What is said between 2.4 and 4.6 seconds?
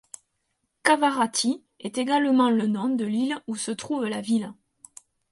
le nom de l'île où se trouve la ville.